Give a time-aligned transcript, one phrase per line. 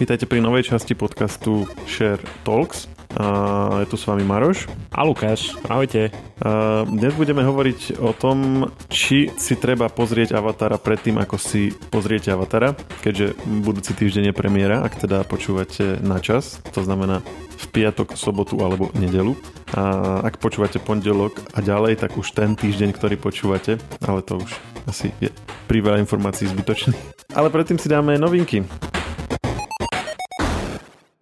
[0.00, 2.88] Vítajte pri novej časti podcastu Share Talks.
[3.20, 4.64] A je tu s vami Maroš.
[4.96, 6.08] A Lukáš, ahojte.
[6.40, 12.32] A dnes budeme hovoriť o tom, či si treba pozrieť Avatara predtým, ako si pozriete
[12.32, 12.72] Avatara,
[13.04, 17.20] keďže budúci týždeň je premiéra, ak teda počúvate na čas, to znamená
[17.60, 19.36] v piatok, sobotu alebo nedelu.
[19.76, 24.48] A ak počúvate pondelok a ďalej, tak už ten týždeň, ktorý počúvate, ale to už
[24.88, 25.28] asi je
[25.68, 26.96] pri veľa informácií zbytočný.
[27.36, 28.64] Ale predtým si dáme novinky.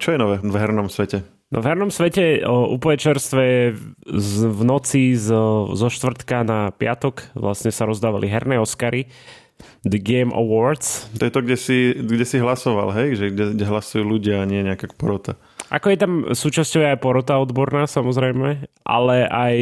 [0.08, 1.20] Čo je nové v hernom svete?
[1.52, 3.76] No v hernom svete o, úplne čerstvé
[4.08, 9.12] z, v noci zo, zo štvrtka na piatok vlastne sa rozdávali herné Oscary.
[9.84, 11.12] The Game Awards.
[11.20, 13.20] To je to, kde si, kde si hlasoval, hej?
[13.20, 15.36] Že kde, kde hlasujú ľudia a nie nejaká porota.
[15.68, 19.56] Ako je tam súčasťou aj porota odborná samozrejme, ale aj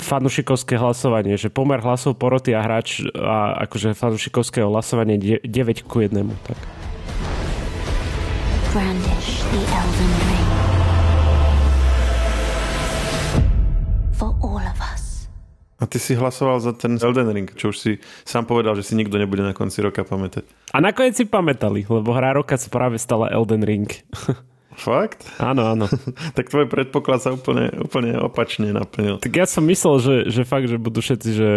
[0.00, 6.24] fanušikovské hlasovanie, že pomer hlasov poroty a hráč a akože fanušikovského hlasovanie 9 ku 1.
[6.48, 6.83] Tak.
[8.74, 10.48] Brandish the Elden Ring.
[14.18, 15.30] For all of us.
[15.78, 18.98] A ty si hlasoval za ten Elden Ring, čo už si sám povedal, že si
[18.98, 20.42] nikto nebude na konci roka pamätať.
[20.74, 23.86] A nakoniec si pamätali, lebo hra roka sa práve stala Elden Ring.
[24.74, 25.22] Fakt?
[25.38, 25.86] Áno, áno.
[26.36, 29.22] tak tvoj predpoklad sa úplne, úplne opačne naplnil.
[29.22, 31.50] Tak ja som myslel, že, že fakt, že budú všetci, že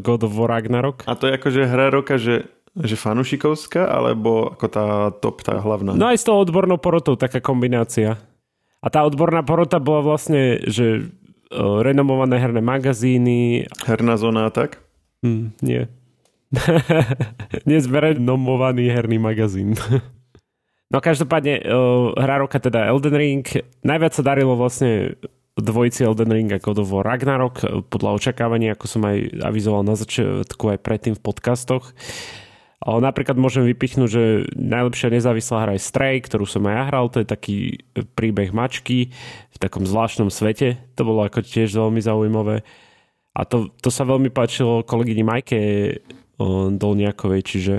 [0.00, 1.04] God of War Ragnarok.
[1.04, 4.86] A to je akože hra roka, že že fanušikovská, alebo ako tá
[5.22, 5.94] top, tá hlavná?
[5.94, 8.18] No aj s tou odbornou porotou taká kombinácia.
[8.82, 11.08] A tá odborná porota bola vlastne, že
[11.54, 13.70] uh, renomované herné magazíny.
[13.86, 14.82] Herná zóna tak?
[15.22, 15.86] Mm, nie.
[17.68, 19.78] nie sme renomovaný herný magazín.
[20.92, 23.46] no každopádne uh, hra roka teda Elden Ring.
[23.86, 25.14] Najviac sa darilo vlastne
[25.54, 30.78] dvojici Elden Ring ako do Ragnarok podľa očakávania, ako som aj avizoval na začiatku aj
[30.82, 31.94] predtým v podcastoch.
[32.84, 37.24] Napríklad môžem vypichnúť, že najlepšia nezávislá hra je Stray, ktorú som aj ja hral, to
[37.24, 37.56] je taký
[38.12, 39.08] príbeh mačky
[39.48, 40.76] v takom zvláštnom svete.
[41.00, 42.60] To bolo ako tiež veľmi zaujímavé.
[43.32, 45.60] A to, to sa veľmi páčilo kolegyni Majke
[46.76, 47.74] Dolniakovej, čiže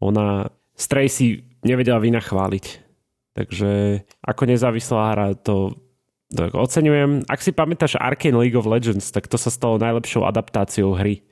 [0.00, 2.66] ona Stray si nevedela vynachváliť.
[3.36, 5.76] Takže ako nezávislá hra to
[6.28, 7.24] tak oceňujem.
[7.28, 11.24] Ak si pamätáš Arcane League of Legends, tak to sa stalo najlepšou adaptáciou hry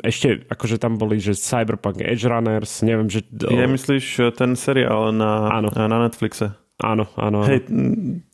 [0.00, 3.20] ešte akože tam boli, že Cyberpunk Edge Runners, neviem, že...
[3.44, 3.52] O...
[3.52, 5.68] Je myslíš e, ten seriál na, áno.
[5.68, 6.56] na Netflixe?
[6.80, 7.44] Áno, áno.
[7.44, 7.68] Hej,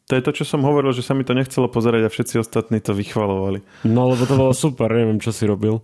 [0.06, 2.78] to je to, čo som hovoril, že sa mi to nechcelo pozerať a všetci ostatní
[2.82, 3.62] to vychvalovali.
[3.86, 5.82] No, lebo to bolo super, neviem, čo si robil.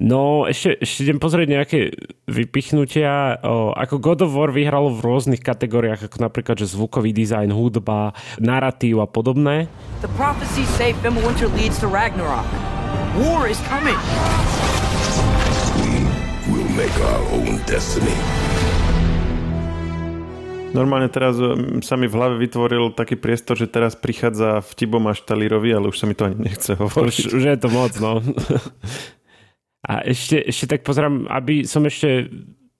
[0.00, 1.78] No, ešte, ešte idem pozrieť nejaké
[2.24, 3.36] vypichnutia.
[3.44, 8.16] O, ako God of War vyhralo v rôznych kategóriách, ako napríklad, že zvukový dizajn, hudba,
[8.40, 9.68] narratív a podobné.
[10.00, 12.48] The prophecy say Winter leads to Ragnarok.
[13.18, 13.98] War is coming.
[15.82, 16.06] We
[16.46, 18.14] will make our own destiny.
[20.70, 25.02] Normálne teraz um, sa mi v hlave vytvoril taký priestor, že teraz prichádza v Tibom
[25.10, 27.34] až Talírovi, ale už sa mi to ani nechce hovoriť.
[27.34, 28.22] Už, už je to moc, no.
[29.90, 32.30] A ešte, ešte tak pozerám, aby som ešte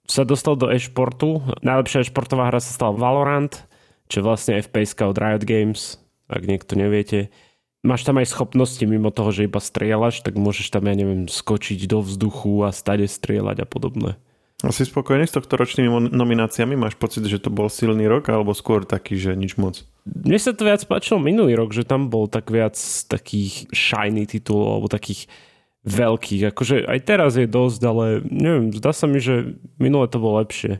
[0.07, 1.43] sa dostal do e-športu.
[1.59, 3.51] Najlepšia e-športová hra sa stala Valorant,
[4.07, 5.99] čo je vlastne FPS od Riot Games,
[6.31, 7.35] ak niekto neviete
[7.81, 11.85] máš tam aj schopnosti mimo toho, že iba strieľaš, tak môžeš tam, ja neviem, skočiť
[11.89, 14.11] do vzduchu a stade strieľať a podobné.
[14.61, 16.77] A si spokojný s tohto ročnými nomináciami?
[16.77, 19.81] Máš pocit, že to bol silný rok alebo skôr taký, že nič moc?
[20.05, 22.77] Mne sa to viac páčilo minulý rok, že tam bol tak viac
[23.09, 25.25] takých shiny titulov alebo takých
[25.81, 26.53] veľkých.
[26.53, 30.77] Akože aj teraz je dosť, ale neviem, zdá sa mi, že minulé to bolo lepšie.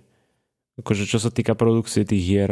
[0.78, 2.51] Akože čo sa týka produkcie tých hier.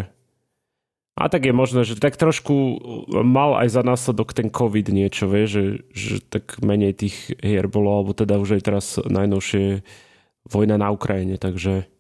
[1.20, 2.80] A tak je možné, že tak trošku
[3.12, 7.92] mal aj za následok ten COVID niečo, vie, že, že tak menej tých hier bolo,
[7.92, 9.84] alebo teda už aj teraz najnovšie
[10.48, 11.92] vojna na Ukrajine, takže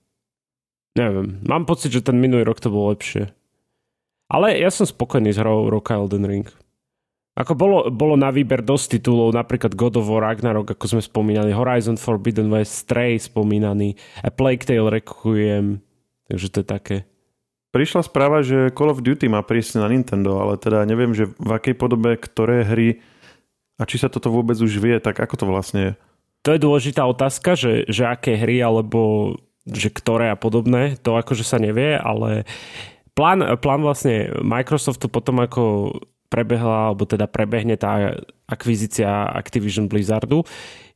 [0.95, 1.43] neviem.
[1.43, 3.35] Mám pocit, že ten minulý rok to bolo lepšie.
[4.31, 6.47] Ale ja som spokojný s hrou roka Elden Ring.
[7.35, 11.51] Ako bolo, bolo na výber dosť titulov, napríklad God of War Ragnarok, ako sme spomínali,
[11.51, 15.83] Horizon Forbidden West, Stray spomínaný, A Plague Tale Requiem,
[16.31, 16.97] takže to je také.
[17.69, 21.51] Prišla správa, že Call of Duty má prísť na Nintendo, ale teda neviem, že v
[21.53, 22.97] akej podobe, ktoré hry
[23.77, 25.91] a či sa toto vôbec už vie, tak ako to vlastne je?
[26.47, 29.33] To je dôležitá otázka, že, že aké hry alebo
[29.69, 32.49] že ktoré a podobné, to akože sa nevie, ale
[33.13, 35.93] plán, plán vlastne Microsoftu potom ako
[36.29, 38.17] prebehla, alebo teda prebehne tá
[38.49, 40.45] akvizícia Activision Blizzardu,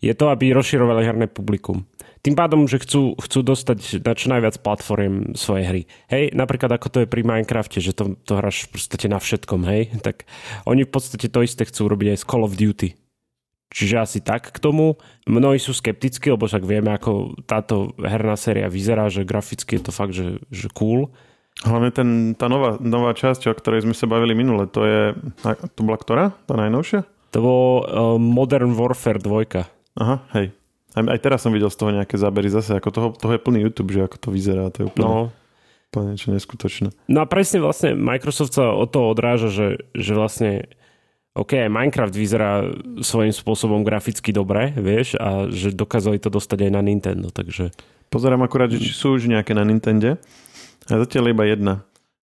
[0.01, 1.85] je to, aby rozširovali herné publikum
[2.23, 5.81] tým pádom, že chcú, chcú dostať na čo najviac platform svoje hry.
[6.07, 9.67] Hej, napríklad ako to je pri Minecrafte, že to, to hráš v podstate na všetkom,
[9.67, 10.23] hej, tak
[10.63, 12.95] oni v podstate to isté chcú robiť aj z Call of Duty.
[13.73, 15.01] Čiže asi tak k tomu.
[15.25, 19.91] Mnohí sú skeptickí, lebo však vieme, ako táto herná séria vyzerá, že graficky je to
[19.91, 21.09] fakt, že, že cool.
[21.65, 25.01] Hlavne ten, tá nová, nová časť, o ktorej sme sa bavili minule, to je,
[25.73, 26.23] to bola ktorá?
[26.45, 27.03] Tá najnovšia?
[27.33, 27.81] To bol uh,
[28.21, 29.65] Modern Warfare 2.
[29.97, 30.53] Aha, hej.
[30.93, 33.59] Aj, aj teraz som videl z toho nejaké zábery zase, ako toho, toho je plný
[33.65, 35.21] YouTube, že ako to vyzerá, to je úplne, no.
[35.89, 36.93] úplne niečo neskutočné.
[37.09, 39.67] No a presne vlastne Microsoft sa o to odráža, že,
[39.97, 40.69] že vlastne
[41.33, 42.69] OK, aj Minecraft vyzerá
[43.01, 47.73] svojím spôsobom graficky dobre, vieš, a že dokázali to dostať aj na Nintendo, takže...
[48.13, 50.21] Pozerám akurát, že či sú už nejaké na Nintendo.
[50.85, 51.81] A zatiaľ iba jedna.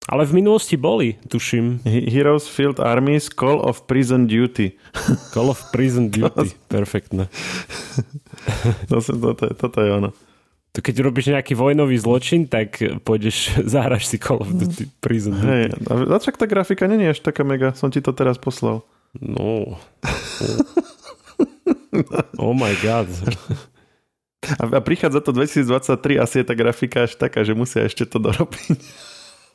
[0.10, 1.86] Ale v minulosti boli, tuším.
[1.86, 4.74] Heroes Field Armies Call of Prison Duty.
[5.34, 7.30] Call of Prison Duty, perfektné.
[8.90, 10.10] to, toto, toto je ono.
[10.74, 15.46] To keď robíš nejaký vojnový zločin, tak pôjdeš, zahraš si Call of Duty Prison Duty.
[15.46, 18.82] Hej, a však tá grafika není až taká mega, som ti to teraz poslal.
[19.14, 19.78] No.
[22.42, 23.10] oh my god.
[24.58, 28.18] A, a prichádza to 2023, asi je tá grafika až taká, že musia ešte to
[28.18, 28.82] dorobiť.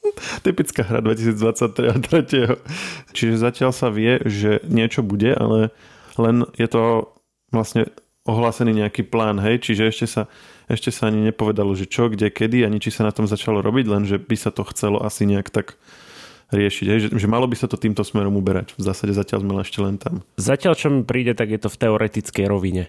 [0.47, 3.17] Typická hra 2023 a 3.
[3.17, 5.75] Čiže zatiaľ sa vie, že niečo bude, ale
[6.21, 7.11] len je to
[7.51, 7.91] vlastne
[8.25, 10.23] ohlásený nejaký plán, hej, čiže ešte sa,
[10.65, 13.85] ešte sa ani nepovedalo, že čo, kde, kedy, ani či sa na tom začalo robiť,
[13.85, 15.77] len že by sa to chcelo asi nejak tak
[16.49, 16.99] riešiť, hej?
[17.05, 18.73] Že, že malo by sa to týmto smerom uberať.
[18.81, 20.25] V zásade zatiaľ sme ešte len tam.
[20.41, 22.89] Zatiaľ, čo mi príde, tak je to v teoretickej rovine.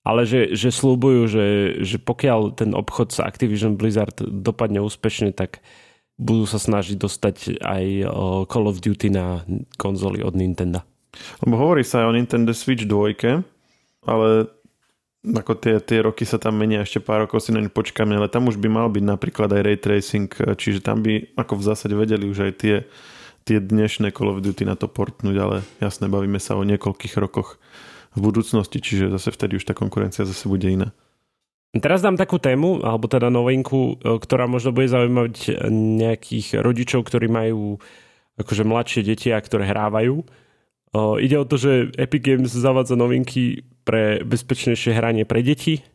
[0.00, 1.46] Ale že, že slúbujú, že,
[1.84, 5.60] že pokiaľ ten obchod sa Activision Blizzard dopadne úspešne, tak
[6.20, 7.84] budú sa snažiť dostať aj
[8.44, 9.40] Call of Duty na
[9.80, 10.84] konzoli od Nintendo.
[11.40, 13.40] Lebo hovorí sa aj o Nintendo Switch 2,
[14.04, 14.28] ale
[15.20, 18.48] ako tie, tie roky sa tam menia, ešte pár rokov si na počkáme, ale tam
[18.48, 22.24] už by mal byť napríklad aj ray tracing, čiže tam by ako v zásade vedeli
[22.28, 22.76] už aj tie,
[23.44, 27.60] tie dnešné Call of Duty na to portnúť, ale jasne, bavíme sa o niekoľkých rokoch
[28.16, 30.92] v budúcnosti, čiže zase vtedy už tá konkurencia zase bude iná.
[31.70, 37.30] Teraz dám takú tému, alebo teda novinku, e, ktorá možno bude zaujímať nejakých rodičov, ktorí
[37.30, 37.78] majú
[38.42, 40.18] akože mladšie deti a ktoré hrávajú.
[40.18, 40.24] E,
[41.22, 45.86] ide o to, že Epic Games zavádza novinky pre bezpečnejšie hranie pre deti.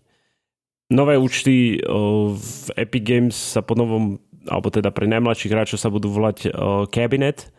[0.87, 6.13] Nové účty v Epic Games sa po novom, alebo teda pre najmladších hráčov sa budú
[6.13, 6.53] volať
[6.93, 7.49] Cabinet.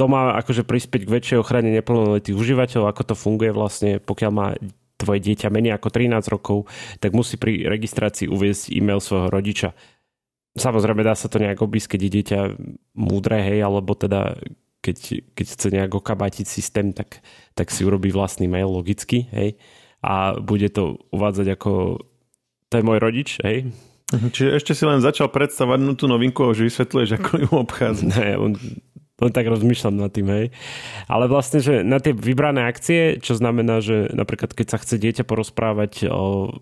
[0.00, 4.56] To má akože prispieť k väčšej ochrane neplnoletých užívateľov, ako to funguje vlastne, pokiaľ má
[4.98, 6.58] tvoje dieťa menej ako 13 rokov,
[6.98, 9.72] tak musí pri registrácii uviezť e-mail svojho rodiča.
[10.58, 12.40] Samozrejme dá sa to nejak obísť, keď je dieťa
[12.98, 14.34] múdre, hej, alebo teda
[14.82, 17.22] keď, keď chce nejak okabatiť systém, tak,
[17.54, 19.54] tak si urobí vlastný mail logicky, hej,
[20.02, 22.02] a bude to uvádzať ako
[22.68, 23.72] to je môj rodič, hej.
[24.08, 28.04] Mhm, čiže ešte si len začal predstavať tú novinku a už vysvetľuješ, ako ju obchádza.
[28.08, 28.52] Ne, on,
[29.18, 30.46] len tak rozmýšľam nad tým, hej.
[31.10, 35.26] Ale vlastne, že na tie vybrané akcie, čo znamená, že napríklad keď sa chce dieťa
[35.26, 36.54] porozprávať o,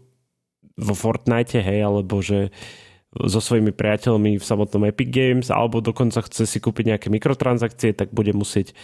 [0.76, 2.50] vo Fortnite, hej, alebo že
[3.24, 8.12] so svojimi priateľmi v samotnom Epic Games alebo dokonca chce si kúpiť nejaké mikrotransakcie, tak
[8.12, 8.76] bude musieť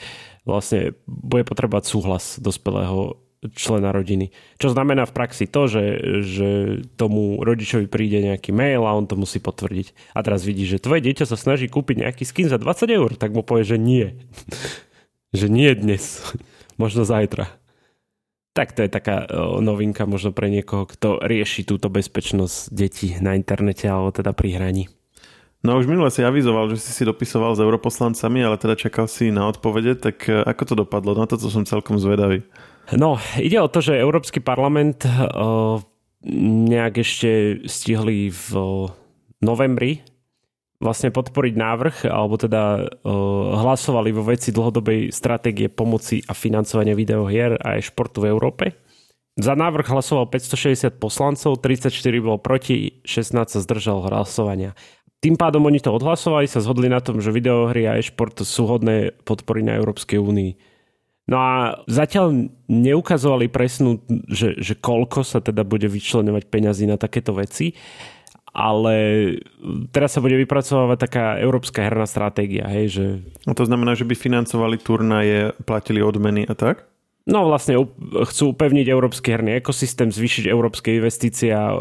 [0.49, 4.31] vlastne, bude potrebovať súhlas dospelého člena rodiny.
[4.63, 5.85] Čo znamená v praxi to, že,
[6.23, 6.49] že
[6.95, 10.15] tomu rodičovi príde nejaký mail a on to musí potvrdiť.
[10.15, 13.35] A teraz vidí, že tvoje dieťa sa snaží kúpiť nejaký skin za 20 eur, tak
[13.35, 14.15] mu povie, že nie.
[15.39, 16.23] že nie dnes.
[16.83, 17.51] Možno zajtra.
[18.53, 19.25] Tak to je taká
[19.65, 24.93] novinka možno pre niekoho, kto rieši túto bezpečnosť detí na internete alebo teda pri hraní.
[25.63, 29.31] No už minule si avizoval, že si si dopisoval s europoslancami, ale teda čakal si
[29.31, 31.15] na odpovede, tak e, ako to dopadlo?
[31.15, 32.43] Na to, som celkom zvedavý.
[32.91, 35.79] No, ide o to, že Európsky parlament uh,
[36.67, 38.49] nejak ešte stihli v
[39.39, 40.03] novembri
[40.83, 42.83] vlastne podporiť návrh, alebo teda uh,
[43.63, 48.75] hlasovali vo veci dlhodobej stratégie pomoci a financovania videohier a aj športu v Európe.
[49.39, 51.89] Za návrh hlasoval 560 poslancov, 34
[52.21, 54.77] bolo proti, 16 sa zdržal hlasovania.
[55.23, 59.15] Tým pádom oni to odhlasovali, sa zhodli na tom, že videohry a e-šport sú hodné
[59.23, 60.72] podpory na Európskej únii.
[61.31, 67.31] No a zatiaľ neukazovali presnú, že, že koľko sa teda bude vyčlenovať peňazí na takéto
[67.31, 67.79] veci,
[68.53, 68.95] ale
[69.95, 72.69] teraz sa bude vypracovať taká európska herná stratégia.
[72.69, 73.05] Hej, že...
[73.49, 76.85] A to znamená, že by financovali turnaje, platili odmeny a tak?
[77.23, 77.79] No vlastne
[78.27, 81.79] chcú upevniť európsky herný ekosystém, zvýšiť európske investície a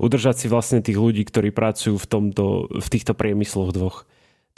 [0.00, 4.08] udržať si vlastne tých ľudí, ktorí pracujú v, tomto, v týchto priemysloch dvoch.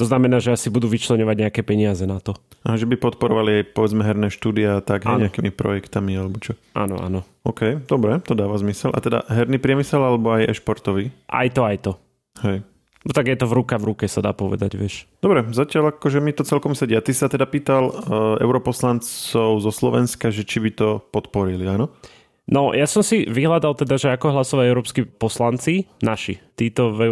[0.01, 2.33] To znamená, že asi budú vyčlenovať nejaké peniaze na to.
[2.65, 6.57] A že by podporovali aj povedzme herné štúdia tak hej, nejakými projektami alebo čo?
[6.73, 7.21] Áno, áno.
[7.45, 8.91] OK, dobre, to dáva zmysel.
[8.97, 11.13] A teda herný priemysel alebo aj e-športový?
[11.29, 11.93] Aj to, aj to.
[12.41, 12.65] Hej.
[13.03, 15.11] No tak je to v ruka v ruke, sa dá povedať, vieš.
[15.19, 17.03] Dobre, zatiaľ akože mi to celkom sedia.
[17.03, 17.95] Ty sa teda pýtal uh,
[18.39, 21.91] europoslancov zo Slovenska, že či by to podporili, áno?
[22.47, 27.11] No, ja som si vyhľadal teda, že ako hlasovali európsky poslanci, naši, títo v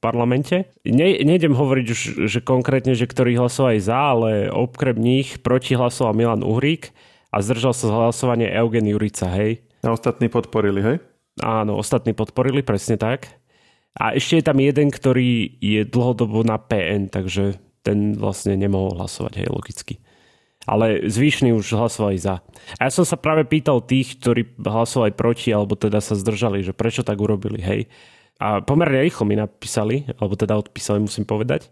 [0.00, 0.64] Europarlamente.
[0.88, 6.16] Ne, nejdem hovoriť už, že konkrétne, že ktorí hlasovali za, ale okrem nich proti hlasoval
[6.16, 6.88] Milan Uhrík
[7.28, 9.60] a zdržal sa z hlasovania Eugen Jurica, hej.
[9.84, 10.96] A ostatní podporili, hej?
[11.44, 13.28] Áno, ostatní podporili, presne tak.
[13.92, 19.44] A ešte je tam jeden, ktorý je dlhodobo na PN, takže ten vlastne nemohol hlasovať,
[19.44, 20.00] hej, logicky.
[20.64, 22.40] Ale zvyšní už hlasovali za.
[22.80, 26.72] A ja som sa práve pýtal tých, ktorí hlasovali proti, alebo teda sa zdržali, že
[26.72, 27.84] prečo tak urobili, hej.
[28.40, 31.68] A pomerne rýchlo mi napísali, alebo teda odpísali, musím povedať.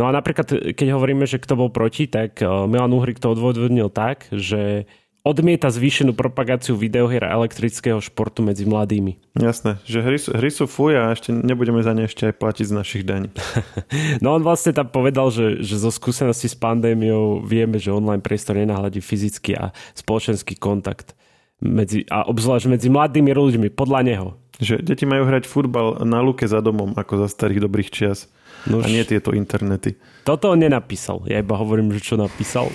[0.00, 4.32] No a napríklad, keď hovoríme, že kto bol proti, tak Milan Uhrik to odvodnil tak,
[4.32, 4.88] že
[5.20, 9.20] odmieta zvýšenú propagáciu videohier a elektrického športu medzi mladými.
[9.36, 12.64] Jasné, že hry, sú, hry sú fuj a ešte nebudeme za ne ešte aj platiť
[12.64, 13.28] z našich daní.
[14.24, 18.56] no on vlastne tam povedal, že, že zo skúsenosti s pandémiou vieme, že online priestor
[18.56, 21.12] nenahľadí fyzický a spoločenský kontakt
[21.60, 24.28] medzi, a obzvlášť medzi mladými ľuďmi, podľa neho.
[24.60, 28.28] Že deti majú hrať futbal na luke za domom, ako za starých dobrých čias.
[28.68, 29.96] Nož, a nie tieto internety.
[30.28, 31.24] Toto on nenapísal.
[31.24, 32.68] Ja iba hovorím, že čo napísal.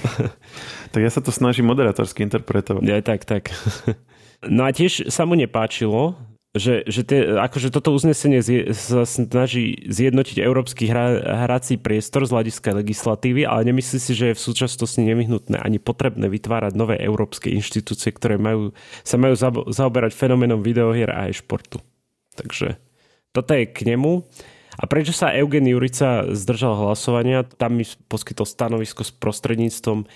[0.93, 2.81] tak ja sa to snažím moderátorsky interpretovať.
[2.81, 3.53] Ja, tak, tak.
[4.55, 6.17] no a tiež sa mu nepáčilo,
[6.55, 8.39] že, že tie, akože toto uznesenie
[8.71, 14.37] sa snaží zjednotiť európsky hra, hrací priestor z hľadiska legislatívy, ale nemyslí si, že je
[14.39, 18.71] v súčasnosti nevyhnutné ani potrebné vytvárať nové európske inštitúcie, ktoré majú,
[19.03, 19.35] sa majú
[19.67, 21.83] zaoberať fenoménom videohier a aj športu.
[22.39, 22.79] Takže
[23.35, 24.23] toto je k nemu.
[24.75, 27.43] A prečo sa Eugen Jurica zdržal hlasovania?
[27.43, 30.07] Tam mi poskytol stanovisko s prostredníctvom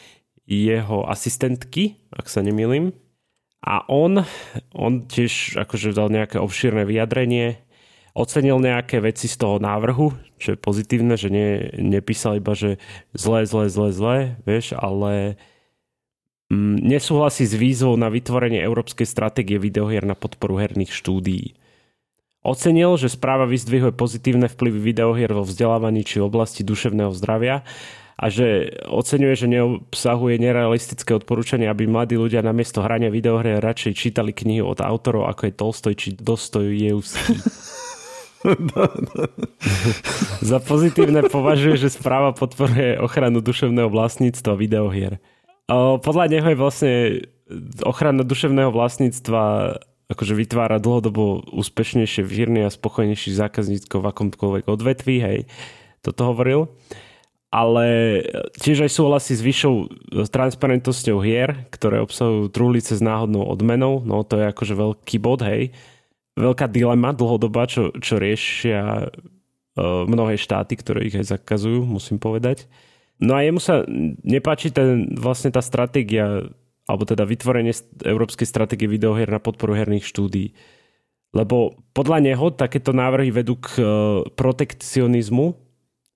[0.47, 2.95] jeho asistentky, ak sa nemýlim.
[3.59, 4.23] A on,
[4.71, 7.59] on tiež akože dal nejaké obšírne vyjadrenie,
[8.15, 12.79] ocenil nejaké veci z toho návrhu, čo je pozitívne, že nie, nepísal iba, že
[13.11, 15.35] zle, zle, zle, zle, vieš, ale
[16.47, 21.59] mm, nesúhlasí s výzvou na vytvorenie európskej stratégie videohier na podporu herných štúdií.
[22.39, 27.67] Ocenil, že správa vyzdvihuje pozitívne vplyvy videohier vo vzdelávaní či oblasti duševného zdravia
[28.19, 34.31] a že oceňuje, že neobsahuje nerealistické odporúčanie, aby mladí ľudia namiesto hrania videohry radšej čítali
[34.35, 37.35] knihy od autorov, ako je Tolstoj či Dostojevský.
[40.51, 45.19] Za pozitívne považuje, že správa podporuje ochranu duševného vlastníctva videohier.
[46.03, 46.93] Podľa neho je vlastne
[47.83, 49.75] ochrana duševného vlastníctva
[50.09, 55.39] akože vytvára dlhodobo úspešnejšie, vírny a spokojnejší zákazníkov v akomkoľvek odvetví, hej,
[56.01, 56.73] toto hovoril.
[57.49, 58.21] Ale
[58.61, 59.73] tiež aj súhlasí s vyššou
[60.29, 65.73] transparentnosťou hier, ktoré obsahujú truhlice s náhodnou odmenou, no to je akože veľký bod, hej.
[66.37, 72.69] Veľká dilema dlhodobá, čo, čo riešia uh, mnohé štáty, ktoré ich aj zakazujú, musím povedať.
[73.17, 73.81] No a jemu sa
[74.23, 76.53] nepáči ten, vlastne tá stratégia
[76.89, 77.69] alebo teda vytvorenie
[78.01, 80.57] európskej stratégie videohier na podporu herných štúdií.
[81.29, 83.81] Lebo podľa neho takéto návrhy vedú k e,
[84.33, 85.53] protekcionizmu,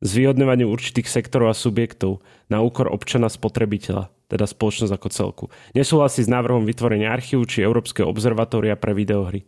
[0.02, 5.46] zvýhodňovaniu určitých sektorov a subjektov na úkor občana spotrebiteľa, teda spoločnosť ako celku.
[5.78, 9.46] Nesúhlasí s návrhom vytvorenia archívu či Európskeho observatória pre videohry.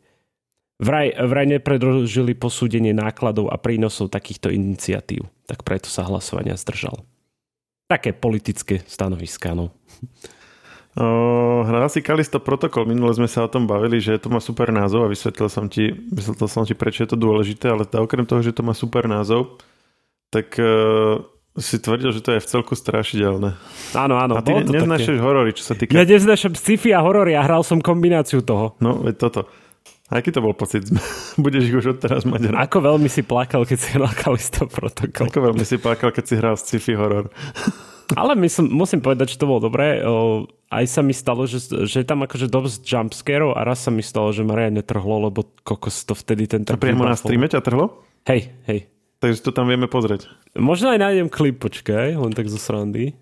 [0.76, 7.04] Vraj, vraj nepredložili posúdenie nákladov a prínosov takýchto iniciatív, tak preto sa hlasovania zdržal.
[7.88, 9.72] Také politické stanoviská, no.
[10.96, 15.08] Hral si Kalisto protokol, minule sme sa o tom bavili, že to má super názov
[15.08, 18.40] a vysvetlil som ti, vysvetlil som ti, prečo je to dôležité, ale tá, okrem toho,
[18.40, 19.60] že to má super názov,
[20.32, 21.20] tak uh,
[21.60, 23.60] si tvrdil, že to je v celku strašidelné.
[23.92, 24.40] Áno, áno.
[24.40, 25.96] A ty ne, neznášaš horory, čo sa týka...
[25.96, 28.80] Ja neznášam sci-fi a horory a hral som kombináciu toho.
[28.80, 29.42] No, veď toto.
[30.12, 30.86] A aký to bol pocit?
[31.44, 32.72] Budeš ich už odteraz mať rád.
[32.72, 35.28] Ako veľmi si plakal, keď si hral Kalisto protokol.
[35.32, 37.32] Ako veľmi si plakal, keď si hral sci-fi horor.
[38.14, 40.06] Ale myslím, musím povedať, že to bolo dobré.
[40.70, 44.06] Aj sa mi stalo, že, že je tam akože dosť jumpscarov a raz sa mi
[44.06, 46.62] stalo, že ma reálne trhlo, lebo kokos to vtedy ten...
[46.70, 48.06] A priamo na streame ťa trhlo?
[48.30, 48.86] Hej, hej.
[49.24, 50.30] Takže to tam vieme pozrieť.
[50.54, 53.18] Možno aj nájdem klip, počkaj, len tak zo srandy.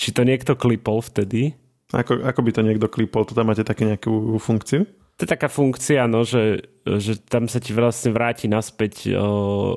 [0.00, 1.52] Či to niekto klipol vtedy?
[1.92, 3.28] Ako, ako by to niekto klipol?
[3.28, 4.88] To tam máte také nejakú funkciu?
[5.20, 9.76] To je taká funkcia, no, že, že tam sa ti vlastne vráti naspäť o,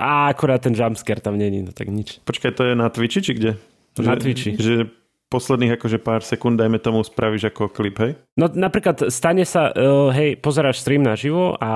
[0.00, 2.24] a akurát ten jumpscare tam není, no tak nič.
[2.24, 3.60] Počkaj, to je na Twitchi či kde?
[4.00, 4.50] Na že, Twitchi.
[4.56, 4.88] Že
[5.30, 8.12] posledných akože pár sekúnd, dajme tomu, spravíš ako klip, hej?
[8.34, 11.70] No napríklad stane sa, uh, hej, pozeráš stream na živo a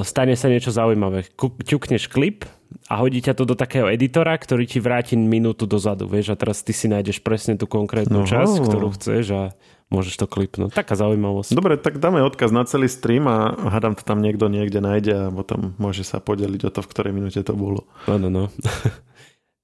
[0.00, 1.28] stane sa niečo zaujímavé.
[1.66, 2.48] Ťukneš klip
[2.88, 6.64] a hodí ťa to do takého editora, ktorý ti vráti minútu dozadu, vieš, a teraz
[6.64, 8.26] ty si nájdeš presne tú konkrétnu no.
[8.26, 9.42] časť, ktorú chceš a
[9.90, 10.74] môžeš to klipnúť.
[10.74, 11.54] Taká zaujímavosť.
[11.54, 15.24] Dobre, tak dáme odkaz na celý stream a hádam to tam niekto niekde nájde a
[15.30, 17.86] potom môže sa podeliť o to, v ktorej minúte to bolo.
[18.10, 18.42] No, no, no.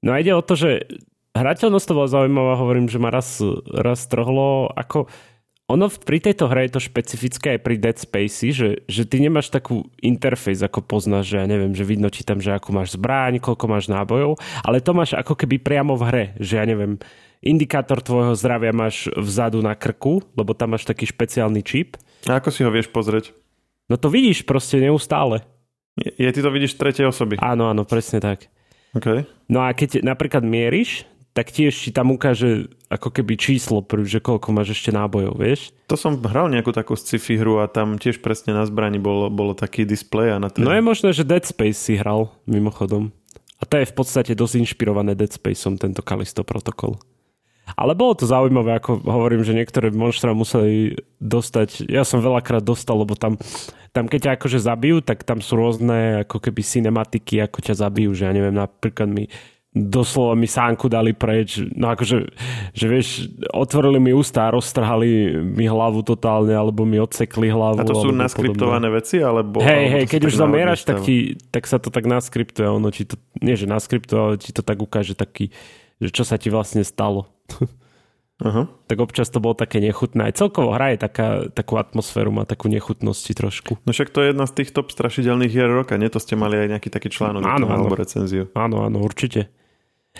[0.06, 0.86] no a ide o to, že
[1.34, 5.10] hrateľnosť to bola zaujímavá, hovorím, že ma raz, raz trhlo, ako
[5.70, 9.48] ono pri tejto hre je to špecifické aj pri Dead Spacey, že, že ty nemáš
[9.48, 13.40] takú interfejs, ako poznáš, že ja neviem, že vidno ti tam, že ako máš zbráň,
[13.40, 14.36] koľko máš nábojov,
[14.66, 17.00] ale to máš ako keby priamo v hre, že ja neviem,
[17.42, 21.98] indikátor tvojho zdravia máš vzadu na krku, lebo tam máš taký špeciálny čip.
[22.30, 23.34] A ako si ho vieš pozrieť?
[23.90, 25.42] No to vidíš proste neustále.
[25.98, 27.36] Je, je ty to vidíš tretej osoby?
[27.42, 28.48] Áno, áno, presne tak.
[28.96, 29.28] Okay.
[29.50, 34.52] No a keď napríklad mieríš, tak tiež ti tam ukáže ako keby číslo, že koľko
[34.52, 35.72] máš ešte nábojov, vieš?
[35.88, 39.56] To som hral nejakú takú sci-fi hru a tam tiež presne na zbrani bolo, bolo
[39.56, 40.36] taký displej.
[40.36, 40.60] A na ten...
[40.60, 43.16] No je možné, že Dead Space si hral, mimochodom.
[43.56, 47.00] A to je v podstate dosť inšpirované Dead Spaceom, tento Kalisto protokol.
[47.78, 53.00] Ale bolo to zaujímavé, ako hovorím, že niektoré monštra museli dostať, ja som veľakrát dostal,
[53.00, 53.40] lebo tam,
[53.90, 58.12] tam keď ťa akože zabijú, tak tam sú rôzne ako keby cinematiky, ako ťa zabijú,
[58.12, 59.26] že ja neviem, napríklad mi
[59.72, 61.64] doslova mi sánku dali preč.
[61.72, 62.28] No akože,
[62.76, 67.80] že vieš, otvorili mi ústa a roztrhali mi hlavu totálne, alebo mi odsekli hlavu.
[67.80, 69.00] A to sú naskriptované podobne.
[69.00, 69.64] veci, alebo...
[69.64, 72.68] Hej, hej, keď už zamieraš, tak, ti, tak sa to tak naskriptuje.
[72.68, 75.48] Ono ti to, nie že naskriptuje, ale ti to tak ukáže taký,
[76.04, 77.32] že čo sa ti vlastne stalo.
[78.42, 78.66] Uh-huh.
[78.90, 80.26] Tak občas to bolo také nechutné.
[80.26, 83.78] Aj celkovo hra je taká, takú atmosféru, má takú nechutnosti trošku.
[83.86, 86.10] No však to je jedna z tých top strašidelných hier roka, nie?
[86.10, 87.86] To ste mali aj nejaký taký článok áno, áno.
[87.86, 88.50] alebo recenziu.
[88.58, 89.46] Áno, áno, určite.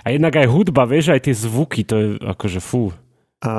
[0.07, 2.95] A jednak aj hudba, vieš, aj tie zvuky, to je akože fú.
[3.43, 3.51] A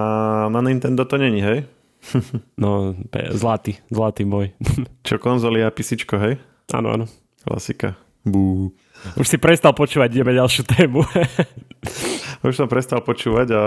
[0.48, 1.68] na Nintendo to není, hej?
[2.64, 2.96] no,
[3.36, 4.56] zlatý, zlatý môj.
[5.08, 6.40] Čo, konzoli a písičko, hej?
[6.72, 7.06] Áno, áno.
[7.44, 8.00] Klasika.
[8.24, 8.72] Bú.
[9.20, 11.04] Už si prestal počúvať, ideme ďalšiu tému.
[12.48, 13.64] Už som prestal počúvať a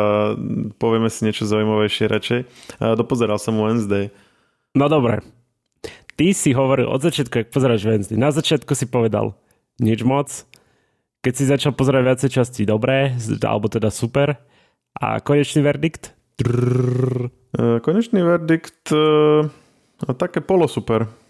[0.76, 2.40] povieme si niečo zaujímavejšie radšej.
[2.96, 4.12] Dopozeral som Wednesday.
[4.76, 5.24] No dobre.
[6.16, 8.16] Ty si hovoril od začiatku, ak pozeráš Wednesday.
[8.16, 9.36] Na začiatku si povedal
[9.76, 10.32] nič moc,
[11.20, 13.12] keď si začal pozerať viacej časti, dobré,
[13.44, 14.40] alebo teda super.
[14.96, 16.16] A konečný verdikt?
[16.40, 19.44] E, konečný verdikt uh,
[20.16, 21.04] také polosuper.
[21.04, 21.25] Mm,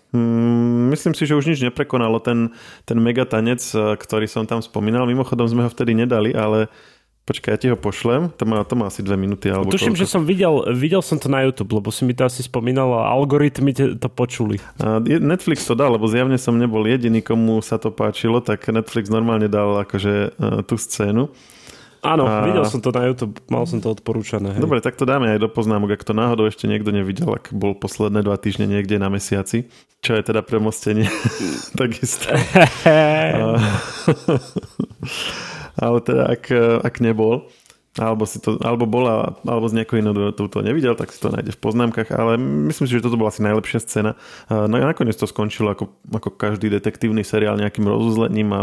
[0.92, 2.54] myslím si, že už nič neprekonalo ten,
[2.88, 5.06] ten megatanec, e, ktorý som tam spomínal.
[5.06, 6.72] Mimochodom sme ho vtedy nedali, ale
[7.26, 8.30] Počkaj, ja ti ho pošlem.
[8.38, 9.50] To má, to má asi dve minúty.
[9.50, 9.98] Alebo Tuším, koľko.
[9.98, 13.10] že som videl, videl som to na YouTube, lebo si mi to asi spomínal a
[13.10, 14.62] algoritmy to počuli.
[14.78, 19.10] A Netflix to dal, lebo zjavne som nebol jediný, komu sa to páčilo, tak Netflix
[19.10, 21.26] normálne dal akože uh, tú scénu.
[22.06, 22.46] Áno, a...
[22.46, 24.54] videl som to na YouTube, mal som to odporúčané.
[24.54, 24.62] Hej.
[24.62, 27.74] Dobre, tak to dáme aj do poznámok, ak to náhodou ešte niekto nevidel, ak bol
[27.74, 29.66] posledné dva týždne niekde na mesiaci,
[30.00, 31.10] čo je teda premostenie,
[31.80, 32.30] takisto.
[35.82, 36.42] ale teda ak,
[36.86, 37.50] ak nebol,
[37.96, 41.32] alebo, si to, alebo bola, alebo z nejakého iného to, to nevidel, tak si to
[41.32, 42.36] nájde v poznámkach, ale
[42.68, 44.12] myslím si, že toto bola asi najlepšia scéna.
[44.52, 48.62] No a nakoniec to skončilo ako, ako každý detektívny seriál nejakým rozuzlením a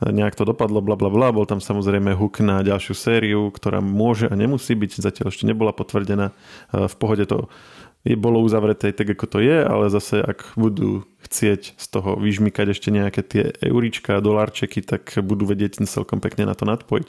[0.00, 1.28] nejak to dopadlo, bla bla bla.
[1.32, 5.76] Bol tam samozrejme hook na ďalšiu sériu, ktorá môže a nemusí byť, zatiaľ ešte nebola
[5.76, 6.32] potvrdená.
[6.72, 7.52] V pohode to
[8.04, 12.66] je, bolo uzavreté tak, ako to je, ale zase ak budú chcieť z toho vyžmykať
[12.72, 17.08] ešte nejaké tie eurička dolárčeky, tak budú vedieť celkom pekne na to nadpojiť.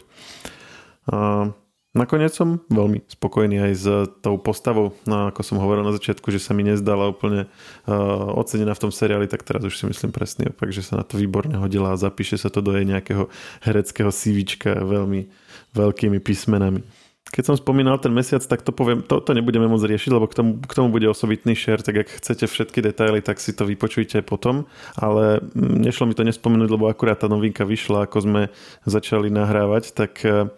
[1.12, 1.47] A
[1.91, 3.86] nakoniec som veľmi spokojný aj s
[4.23, 4.95] tou postavou.
[5.04, 8.91] No, ako som hovoril na začiatku, že sa mi nezdala úplne uh, ocenená v tom
[8.91, 11.99] seriáli, tak teraz už si myslím presný opak, že sa na to výborne hodila a
[11.99, 13.27] zapíše sa to do jej nejakého
[13.63, 15.27] hereckého CVčka veľmi
[15.75, 16.84] veľkými písmenami.
[17.32, 20.36] Keď som spomínal ten mesiac, tak to poviem, to, to nebudeme môcť riešiť, lebo k
[20.36, 24.19] tomu, k tomu bude osobitný share, tak ak chcete všetky detaily, tak si to vypočujte
[24.27, 24.67] potom,
[24.99, 28.41] ale mm, nešlo mi to nespomenúť, lebo akurát tá novinka vyšla, ako sme
[28.84, 30.51] začali nahrávať, tak uh,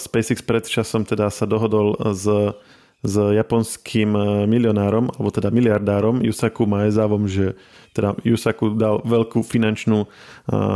[0.00, 2.24] SpaceX pred časom teda sa dohodol s
[3.04, 4.08] s japonským
[4.48, 7.54] milionárom, alebo teda miliardárom Yusaku Maezavom, že
[7.92, 10.08] teda Yusaku dal veľkú finančnú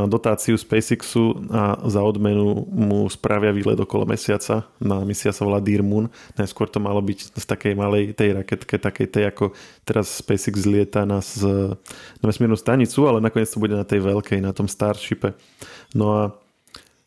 [0.06, 4.68] dotáciu SpaceXu a za odmenu mu spravia výlet okolo mesiaca.
[4.78, 6.12] Na misia sa volá Dear Moon.
[6.36, 11.08] Najskôr to malo byť z takej malej tej raketke, takej tej ako teraz SpaceX lieta
[11.08, 11.44] na, z,
[12.20, 15.34] na vesmírnu stanicu, ale nakoniec to bude na tej veľkej, na tom Starshipe.
[15.96, 16.22] No a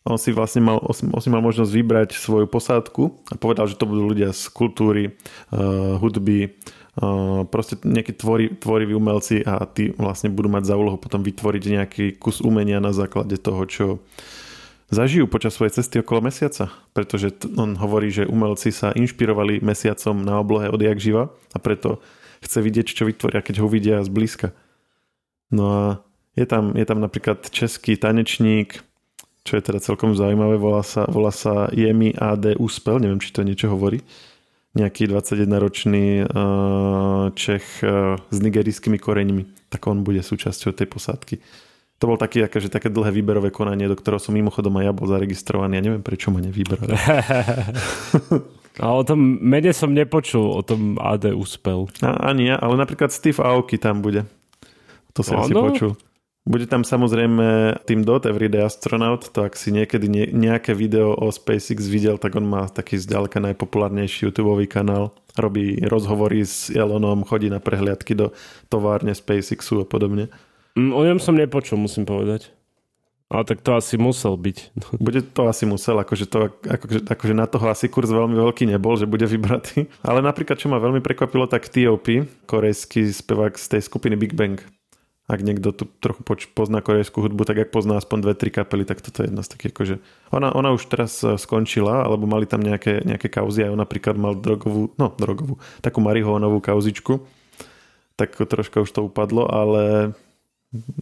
[0.03, 3.87] on si vlastne mal, on si mal možnosť vybrať svoju posádku a povedal, že to
[3.87, 5.15] budú ľudia z kultúry,
[5.55, 6.59] uh, hudby,
[6.99, 11.63] uh, proste nejakí tvori, tvoriví umelci a tí vlastne budú mať za úlohu potom vytvoriť
[11.63, 13.85] nejaký kus umenia na základe toho, čo
[14.91, 16.67] zažijú počas svojej cesty okolo mesiaca.
[16.91, 22.03] Pretože on hovorí, že umelci sa inšpirovali mesiacom na oblohe odjak živa a preto
[22.43, 24.51] chce vidieť, čo vytvoria, keď ho vidia zblízka.
[25.47, 25.83] No a
[26.35, 28.83] je tam, je tam napríklad český tanečník,
[29.43, 33.43] čo je teda celkom zaujímavé, volá sa, volá sa Jemi AD Uspel, neviem, či to
[33.43, 33.99] niečo hovorí.
[34.73, 41.35] nejaký 21-ročný uh, Čech uh, s nigerijskými koreňmi, tak on bude súčasťou tej posádky.
[42.01, 45.07] To bol taký, akože, také dlhé výberové konanie, do ktorého som mimochodom aj ja bol
[45.07, 45.79] zaregistrovaný.
[45.79, 46.91] Ja neviem, prečo ma nevybrali.
[48.81, 51.85] A o tom mene som nepočul, o tom AD úspel.
[52.01, 54.25] A, ani ja, ale napríklad Steve Aoki tam bude.
[55.13, 55.61] To som no, asi no.
[55.69, 55.91] počul.
[56.43, 61.31] Bude tam samozrejme tým Dot Everyday Astronaut, to ak si niekedy nie, nejaké video o
[61.31, 65.15] SpaceX videl, tak on má taký zďaleka najpopulárnejší YouTube kanál.
[65.39, 68.35] Robí rozhovory s Elonom, chodí na prehliadky do
[68.67, 70.27] továrne SpaceXu a podobne.
[70.75, 72.51] Mm, o ňom som nepočul, musím povedať.
[73.31, 74.57] Ale tak to asi musel byť.
[75.05, 78.99] Bude to asi musel, akože, to, akože, akože na toho asi kurz veľmi veľký nebol,
[78.99, 79.87] že bude vybratý.
[80.07, 84.59] Ale napríklad, čo ma veľmi prekvapilo, tak T.O.P., korejský spevák z tej skupiny Big Bang,
[85.23, 86.19] ak niekto tu trochu
[86.51, 89.55] pozná korejskú hudbu, tak ak pozná aspoň dve, tri kapely, tak toto je jedna z
[89.55, 89.95] takých akože...
[90.35, 94.19] Ona, ona už teraz e, skončila, alebo mali tam nejaké, nejaké kauzy, aj on napríklad
[94.19, 97.23] mal drogovú, no drogovú, takú marihuanovú kauzičku,
[98.19, 100.11] tak troška už to upadlo, ale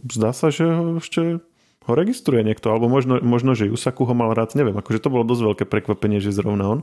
[0.06, 1.42] zdá sa, že ho ešte
[1.82, 5.26] ho registruje niekto, alebo možno, možno že Jusaku ho mal rád, neviem, akože to bolo
[5.26, 6.80] dosť veľké prekvapenie, že zrovna on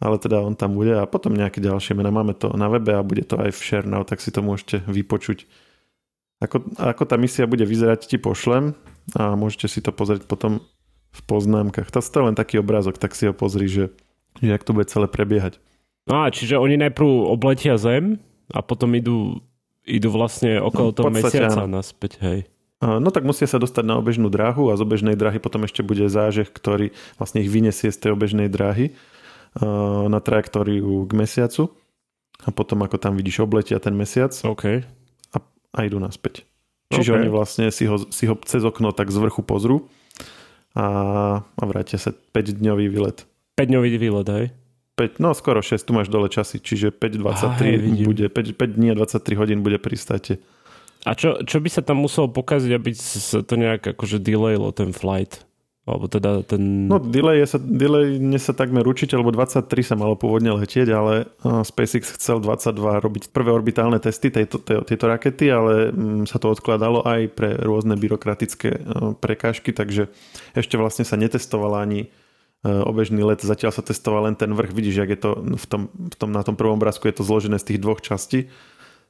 [0.00, 2.08] ale teda on tam bude a potom nejaké ďalšie mená.
[2.08, 5.44] Máme to na webe a bude to aj v ShareNow, tak si to môžete vypočuť.
[6.40, 8.72] Ako, ako tá misia bude vyzerať, ti pošlem
[9.12, 10.64] a môžete si to pozrieť potom
[11.12, 11.92] v poznámkach.
[11.92, 13.92] To je len taký obrázok, tak si ho pozri, že,
[14.40, 15.60] že jak to bude celé prebiehať.
[16.08, 18.16] No a čiže oni najprv obletia Zem
[18.48, 19.44] a potom idú,
[19.84, 21.76] idú vlastne okolo no, toho mesiaca áno.
[21.76, 22.40] naspäť, hej.
[22.80, 26.08] No tak musia sa dostať na obežnú dráhu a z obežnej dráhy potom ešte bude
[26.08, 28.96] zážeh, ktorý vlastne ich vyniesie z tej obežnej dráhy
[30.08, 31.76] na trajektóriu k mesiacu
[32.40, 34.32] a potom ako tam vidíš obletia ten mesiac.
[34.32, 34.88] Okay
[35.74, 36.46] a idú naspäť.
[36.90, 37.18] Čiže okay.
[37.22, 39.86] oni vlastne si ho, si ho cez okno tak z vrchu pozrú
[40.74, 40.86] a,
[41.46, 43.26] a vrátia sa 5-dňový výlet.
[43.54, 44.46] 5-dňový výlet, hej?
[44.98, 48.98] 5, no skoro 6, tu máš dole časy, čiže 5.23 bude, 5, 5 dní a
[48.98, 50.42] 23 hodín bude pristáte.
[51.08, 54.92] A čo, čo by sa tam muselo pokaziť, aby sa to nejak akože delaylo ten
[54.92, 55.48] flight?
[55.88, 56.86] Alebo teda ten...
[56.86, 61.26] No delay, sa, delay nie sa takmer určite, lebo 23 sa malo pôvodne letieť, ale
[61.40, 67.00] SpaceX chcel 22 robiť prvé orbitálne testy tejto, tejto rakety, ale mm, sa to odkladalo
[67.08, 68.76] aj pre rôzne byrokratické
[69.24, 70.12] prekážky, takže
[70.52, 72.12] ešte vlastne sa netestovala ani
[72.60, 76.16] obežný let, zatiaľ sa testoval len ten vrch, vidíš, jak je to v tom, v
[76.20, 78.52] tom, na tom prvom obrázku je to zložené z tých dvoch častí,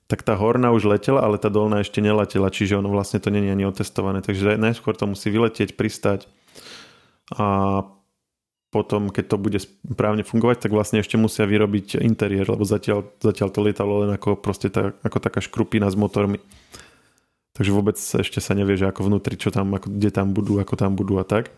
[0.06, 3.50] tak tá horná už letela, ale tá dolná ešte neletela, čiže ono vlastne to není
[3.50, 6.30] ani otestované, takže najskôr to musí vyletieť, pristať,
[7.34, 7.46] a
[8.70, 13.48] potom, keď to bude správne fungovať, tak vlastne ešte musia vyrobiť interiér, lebo zatiaľ, zatiaľ
[13.50, 16.38] to lietalo len ako, proste tá, ako taká škrupina s motormi.
[17.58, 20.74] Takže vôbec ešte sa nevie, že ako vnútri, čo tam, ako, kde tam budú, ako
[20.78, 21.50] tam budú a tak.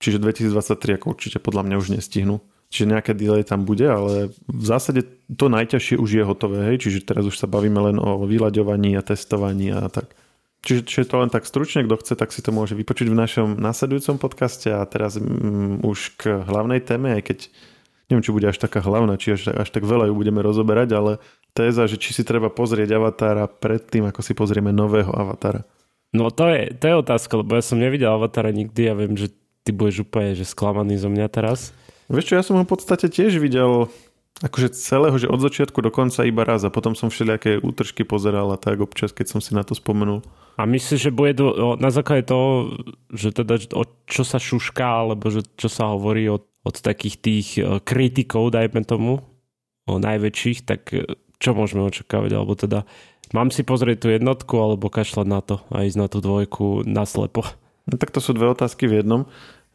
[0.00, 2.40] Čiže 2023 ako určite podľa mňa už nestihnú.
[2.68, 6.84] Čiže nejaké delay tam bude, ale v zásade to najťažšie už je hotové, hej?
[6.84, 10.12] čiže teraz už sa bavíme len o vyľaďovaní a testovaní a tak.
[10.58, 13.48] Čiže, čiže to len tak stručne, kto chce, tak si to môže vypočuť v našom
[13.62, 17.38] nasledujúcom podcaste a teraz mm, už k hlavnej téme, aj keď
[18.10, 21.12] neviem, či bude až taká hlavná, či až, až tak veľa ju budeme rozoberať, ale
[21.52, 25.62] téza, že či si treba pozrieť avatára pred tým, ako si pozrieme nového avatára.
[26.10, 29.28] No to je, to je otázka, lebo ja som nevidel avatára nikdy a viem, že
[29.60, 31.76] ty budeš úplne že sklamaný zo mňa teraz.
[32.08, 33.92] Vieš čo, ja som ho v podstate tiež videl
[34.38, 38.54] Akože celého, že od začiatku do konca iba raz a potom som všelijaké útržky pozeral
[38.54, 40.22] a tak občas, keď som si na to spomenul.
[40.54, 42.78] A myslíš, že bude do, na základe toho,
[43.10, 47.48] že teda o čo sa šušká, alebo že čo sa hovorí od, od takých tých
[47.58, 49.26] e, kritikov, dajme tomu,
[49.90, 52.30] o najväčších, tak e, čo môžeme očakávať?
[52.34, 52.86] Alebo teda
[53.34, 57.42] mám si pozrieť tú jednotku, alebo kašľať na to a ísť na tú dvojku naslepo?
[57.88, 59.26] No tak to sú dve otázky v jednom.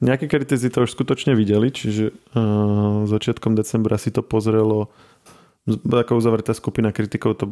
[0.03, 4.91] Nejaké kritici to už skutočne videli, čiže uh, začiatkom decembra si to pozrelo
[5.63, 7.47] taká uzavretá skupina kritikov to,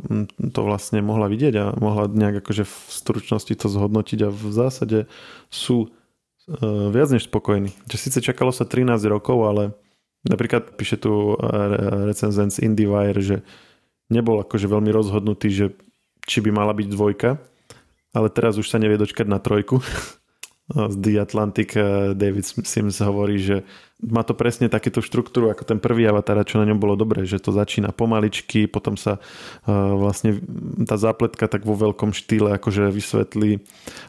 [0.52, 5.00] to vlastne mohla vidieť a mohla nejak akože v stručnosti to zhodnotiť a v zásade
[5.48, 7.72] sú uh, viac než spokojní.
[7.88, 9.64] Že síce čakalo sa 13 rokov, ale
[10.28, 11.40] napríklad píše tu
[12.12, 13.48] recenzent z IndieWire, že
[14.12, 15.66] nebol akože veľmi rozhodnutý, že
[16.28, 17.40] či by mala byť dvojka,
[18.12, 19.80] ale teraz už sa nevie dočkať na trojku.
[20.72, 23.68] z The Atlantic eh, David Sims hovorí, že
[24.02, 27.38] má to presne takéto štruktúru ako ten prvý avatar, čo na ňom bolo dobré, že
[27.38, 30.42] to začína pomaličky, potom sa uh, vlastne
[30.90, 33.62] tá zápletka tak vo veľkom štýle akože vysvetlí,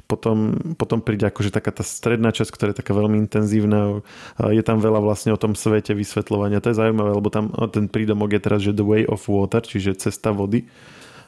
[0.09, 4.01] potom, potom príde akože taká tá stredná časť, ktorá je taká veľmi intenzívna,
[4.40, 8.33] je tam veľa vlastne o tom svete vysvetľovania, to je zaujímavé, lebo tam ten prídomok
[8.33, 10.64] je teraz, že The Way of Water, čiže cesta vody.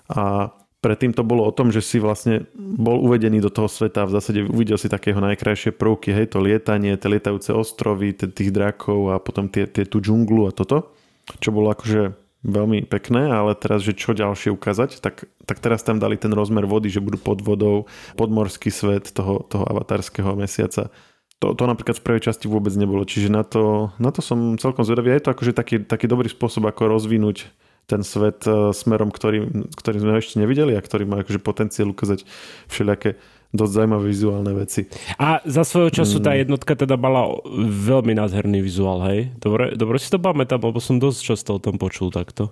[0.09, 0.49] A
[0.85, 4.20] Predtým to bolo o tom, že si vlastne bol uvedený do toho sveta a v
[4.20, 9.16] zásade uvidel si takého najkrajšie prvky, hej, to lietanie, tie lietajúce ostrovy, tých drakov a
[9.16, 10.92] potom tie, tie tú džunglu a toto.
[11.40, 12.12] čo bolo akože
[12.44, 16.68] veľmi pekné, ale teraz, že čo ďalšie ukázať, tak, tak teraz tam dali ten rozmer
[16.68, 17.88] vody, že budú pod vodou,
[18.20, 20.92] podmorský svet toho, toho avatárskeho mesiaca.
[21.40, 24.85] To, to napríklad v prvej časti vôbec nebolo, čiže na to, na to som celkom
[24.85, 25.16] zvedavý.
[25.16, 27.49] Je to akože taký, taký dobrý spôsob, ako rozvinúť
[27.85, 32.25] ten svet e, smerom, ktorý, ktorý sme ešte nevideli a ktorý má akože potenciál ukázať
[32.68, 33.20] všelijaké
[33.55, 34.90] dosť zaujímavé vizuálne veci.
[35.14, 36.38] A za svojho času tá mm.
[36.42, 37.38] jednotka teda mala
[37.87, 39.31] veľmi nádherný vizuál, hej?
[39.38, 42.51] Dobre, dobre si to pamätám, lebo som dosť často o tom počul takto.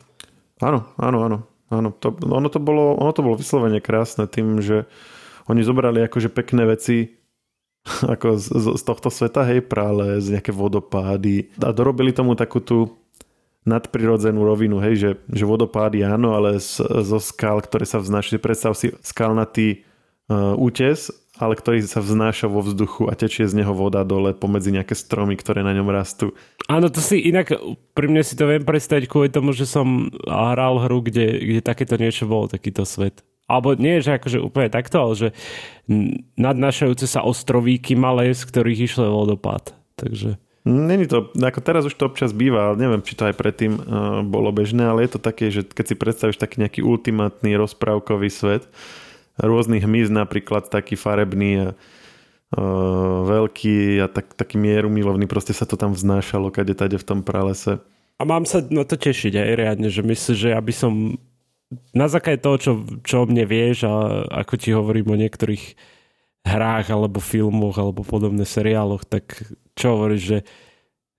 [0.62, 1.38] Áno, áno, áno.
[1.74, 4.86] áno to, ono, to bolo, ono to bolo vyslovene krásne tým, že
[5.50, 7.18] oni zobrali akože pekné veci
[8.14, 13.01] ako z, z tohto sveta, hej, prále, z nejaké vodopády a dorobili tomu takú tú
[13.62, 18.42] nadprirodzenú rovinu, hej, že, že vodopády áno, ale z, zo skal, ktoré sa vznášajú.
[18.42, 19.86] Predstav si skalnatý
[20.26, 24.74] uh, útes, ale ktorý sa vznáša vo vzduchu a tečie z neho voda dole pomedzi
[24.74, 26.34] nejaké stromy, ktoré na ňom rastú.
[26.66, 27.54] Áno, to si inak,
[27.94, 31.96] pri mne si to viem predstaviť kvôli tomu, že som hral hru, kde, kde takéto
[31.96, 33.22] niečo bolo, takýto svet.
[33.50, 35.28] Alebo nie, že akože úplne takto, ale že
[36.38, 39.74] nadnášajúce sa ostrovíky malé, z ktorých išlo vodopád.
[39.98, 40.38] Takže...
[40.62, 43.82] Není to, ako teraz už to občas býva, ale neviem, či to aj predtým uh,
[44.22, 48.70] bolo bežné, ale je to také, že keď si predstavíš taký nejaký ultimátny rozprávkový svet,
[49.42, 55.74] rôznych hmyz napríklad taký farebný a uh, veľký a tak, taký mierumilovný, proste sa to
[55.74, 57.82] tam vznášalo kade tade v tom pralese.
[58.18, 61.18] A mám sa na to tešiť aj riadne, že myslím, že aby som
[61.90, 62.72] na základe toho, čo,
[63.02, 65.74] čo o mne vieš a ako ti hovorím o niektorých
[66.46, 69.42] hrách alebo filmoch alebo podobné seriáloch, tak
[69.76, 70.38] čo hovoríš, že,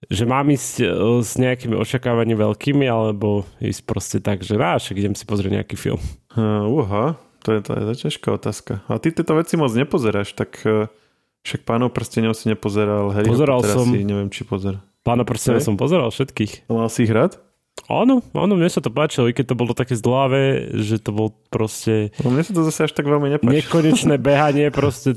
[0.10, 0.88] že mám ísť e,
[1.22, 6.02] s nejakými očakávaniami veľkými alebo ísť proste tak, že ráš, idem si pozrieť nejaký film.
[6.34, 8.82] Uh, uha, to je, to je ťažká otázka.
[8.88, 10.88] A ty tieto veci moc nepozeráš, tak uh,
[11.44, 13.12] však pánov prstenov si nepozeral.
[13.12, 13.92] Harry Pozeral som.
[13.92, 14.80] Si, neviem, či pozer.
[15.04, 16.72] Pána prstenov som pozeral všetkých.
[16.72, 17.43] Mal si ich rád?
[17.92, 21.36] Áno, áno, mne sa to páčilo, i keď to bolo také zdlavé, že to bol
[21.52, 22.16] proste...
[22.24, 23.60] No mne sa to zase až tak veľmi nepáči.
[23.60, 25.12] Nekonečné behanie, proste...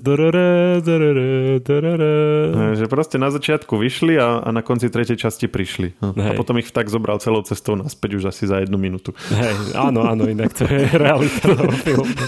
[2.74, 6.02] Že proste na začiatku vyšli a, a na konci tretej časti prišli.
[6.02, 6.10] No.
[6.18, 9.14] A potom ich tak zobral celou cestou naspäť už asi za jednu minútu.
[9.30, 12.18] Hej, áno, áno, inak to je realita toho filmu.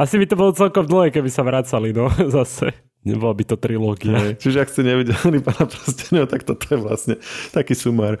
[0.00, 2.08] Asi by to bolo celkom dlhé, keby sa vracali, no,
[2.40, 2.72] zase.
[3.04, 4.32] Nebola by to trilógia.
[4.32, 7.14] Čiže ak ste nevideli pána prstenov, tak toto je vlastne
[7.52, 8.16] taký sumár.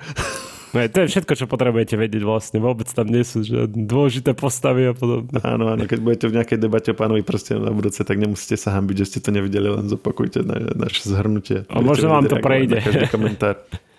[0.78, 2.62] No, to je všetko, čo potrebujete vedieť vlastne.
[2.62, 5.42] Vôbec tam nie sú že dôležité postavy a podobne.
[5.42, 5.82] Áno, áno.
[5.90, 9.06] Keď budete v nejakej debate o pánovi prstenu na budúce, tak nemusíte sa hambiť, že
[9.10, 11.66] ste to nevideli, len zopakujte na, naše zhrnutie.
[11.66, 12.78] A možno vám to prejde.
[12.78, 13.58] Na každý komentár.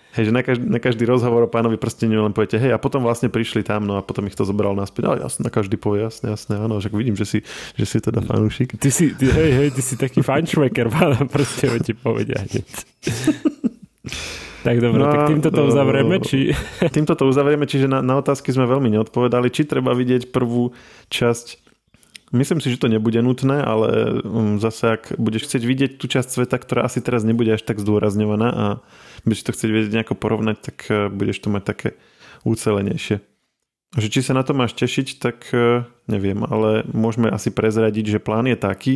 [0.10, 3.06] Hej, že na každý, na každý rozhovor o pánovi prsteniu len poviete, hej, a potom
[3.06, 5.06] vlastne prišli tam, no a potom ich to zobral naspäť.
[5.06, 7.39] Ale jasne, na každý povie, jasne, jasne, áno, však vidím, že si,
[7.78, 8.74] že si teda fanúšik.
[8.82, 12.65] Ty si, ty, hej, hej, ty si taký fančmeker, pána prstenu ti povedia hneď.
[14.70, 16.54] Tak dobre, no, tak týmto to uzavrieme, či...
[16.96, 19.50] Týmto to uzavrieme, čiže na, na otázky sme veľmi neodpovedali.
[19.50, 20.78] Či treba vidieť prvú
[21.10, 21.70] časť
[22.30, 26.30] Myslím si, že to nebude nutné, ale um, zase ak budeš chcieť vidieť tú časť
[26.30, 28.66] sveta, ktorá asi teraz nebude až tak zdôrazňovaná a
[29.26, 31.90] budeš to chcieť vedieť nejako porovnať, tak uh, budeš to mať také
[32.46, 33.26] ucelenejšie.
[33.98, 38.20] Že či sa na to máš tešiť, tak uh, neviem, ale môžeme asi prezradiť, že
[38.22, 38.94] plán je taký,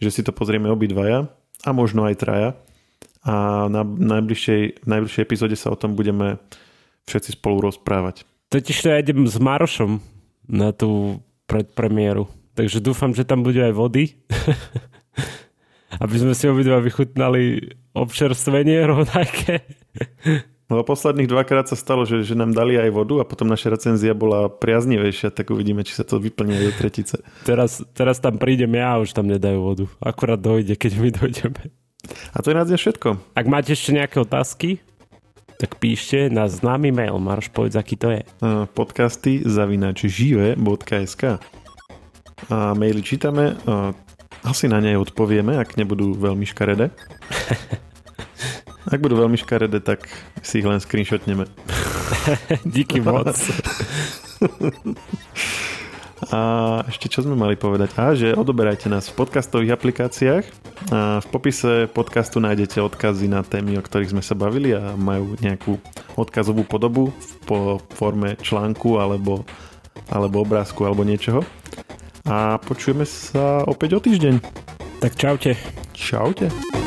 [0.00, 1.28] že si to pozrieme obidvaja
[1.60, 2.56] a možno aj traja
[3.20, 6.40] a na najbližšej, najbližšej epizóde sa o tom budeme
[7.04, 8.24] všetci spolu rozprávať.
[8.48, 10.00] Totiž to ja idem s Marošom
[10.48, 14.04] na tú predpremiéru, takže dúfam, že tam bude aj vody.
[16.02, 19.66] Aby sme si obidva vychutnali občerstvenie rovnaké.
[20.70, 24.14] No posledných dvakrát sa stalo, že, že nám dali aj vodu a potom naša recenzia
[24.14, 27.16] bola priaznivejšia, tak uvidíme, či sa to vyplní aj do tretice.
[27.42, 29.84] Teraz, teraz tam prídem ja a už tam nedajú vodu.
[29.98, 31.62] Akurát dojde, keď my dojdeme.
[32.08, 33.36] A to je na dnes všetko.
[33.36, 34.80] Ak máte ešte nejaké otázky,
[35.60, 37.20] tak píšte na známy mail.
[37.20, 38.24] Maroš, povedz, aký to je.
[38.72, 41.36] Podcasty zavinač žive.sk
[42.48, 43.60] A maily čítame.
[44.40, 46.88] Asi na nej odpovieme, ak nebudú veľmi škaredé.
[48.90, 50.08] Ak budú veľmi škaredé, tak
[50.40, 51.44] si ich len screenshotneme.
[52.74, 53.36] Díky moc.
[56.28, 56.40] A
[56.84, 57.96] ešte čo sme mali povedať?
[57.96, 60.44] A že odoberajte nás v podcastových aplikáciách.
[60.92, 65.40] A v popise podcastu nájdete odkazy na témy, o ktorých sme sa bavili a majú
[65.40, 65.80] nejakú
[66.20, 67.08] odkazovú podobu
[67.48, 69.48] po forme článku alebo,
[70.12, 71.40] alebo obrázku alebo niečoho.
[72.28, 74.34] A počujeme sa opäť o týždeň.
[75.00, 75.56] Tak čaute.
[75.96, 76.79] Čaute.